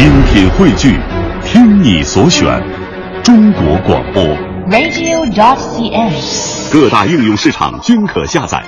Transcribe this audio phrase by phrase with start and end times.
[0.00, 0.96] 精品汇聚，
[1.44, 2.58] 听你所选，
[3.22, 4.22] 中国广播。
[4.72, 6.72] radio.cn。
[6.72, 8.62] 各大应用市场均可下载。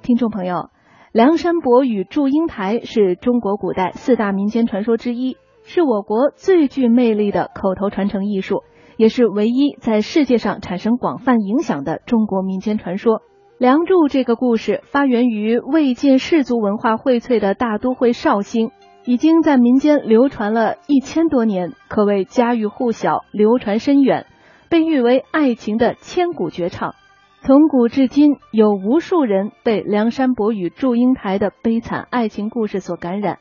[0.00, 0.70] 听众朋友，
[1.10, 8.62] 梁山伯与祝英台是中国古代四大民间传说之一，是我国最具魅力的口头传承艺术，
[8.96, 13.22] 也是唯一在世界上产生广泛影响的中国民间传说。
[13.62, 18.72] 梁祝这个故事发源于魏晋氏族文化荟萃的大都会绍兴，
[19.04, 24.26] 已经在民间流传了一千多年，可谓家喻户晓、流传深远，
[24.68, 26.96] 被誉为爱情的千古绝唱。
[27.42, 33.38] 从古至今，有无数人被梁山伯与祝英台的悲惨爱情故事所感染，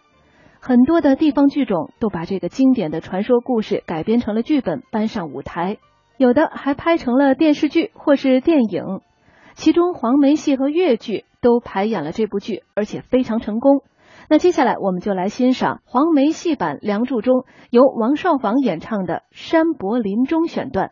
[0.59, 5.79] 很多的地方剧种都把这个经典的传说故事改编成了剧本，搬上舞台，
[6.17, 9.01] 有的还拍成了电视剧或是电影。
[9.53, 13.83] 其中黄梅戏和越剧都排演了这部剧，而且非常成功。
[14.29, 20.91] 那接下来我们就来欣赏黄梅戏版《梁祝》中由王少舫演唱的《山伯临终》选段。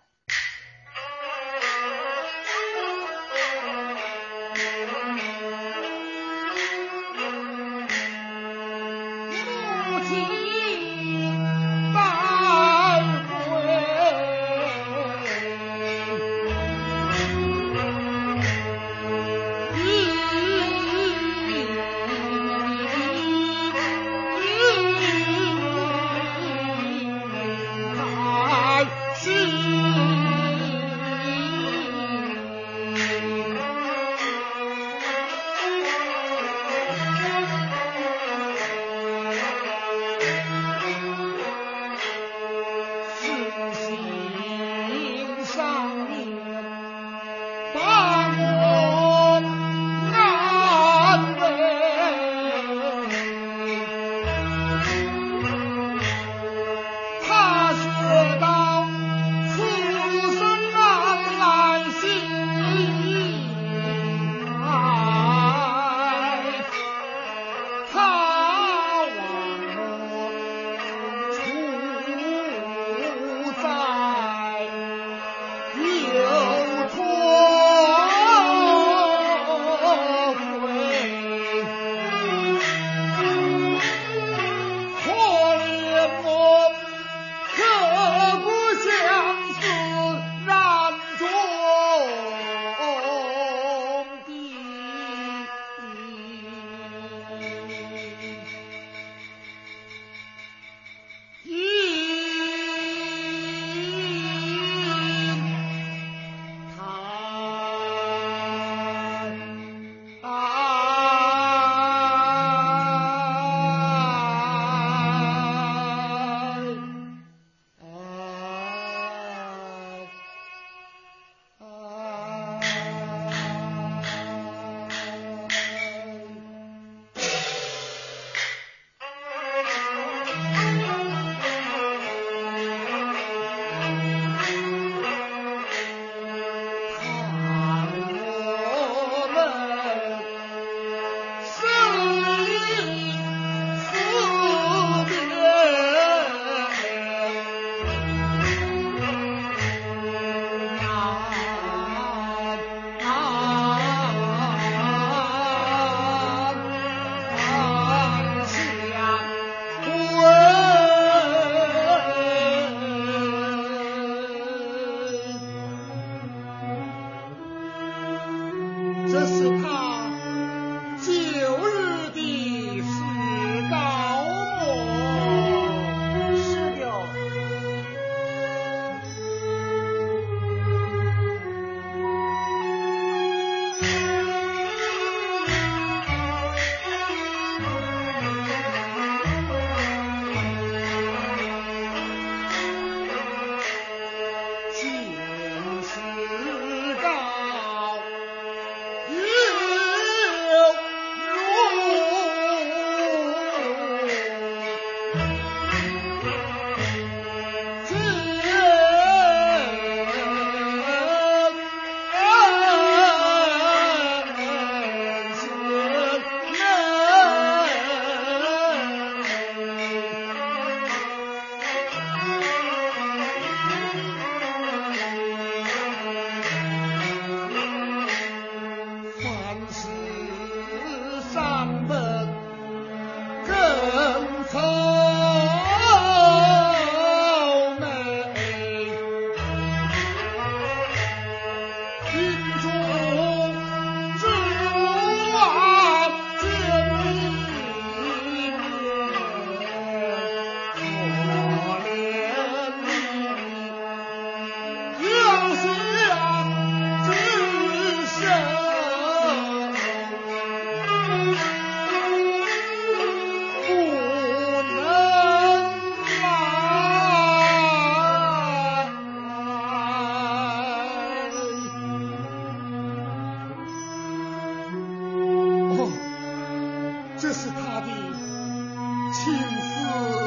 [279.21, 280.19] 青丝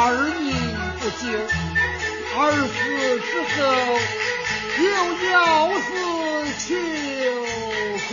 [0.00, 0.54] 二年
[1.00, 1.26] 不久，
[2.36, 3.66] 二十之后，
[4.78, 4.86] 又
[5.32, 5.34] 要
[5.80, 5.90] 死
[6.58, 8.08] 囚。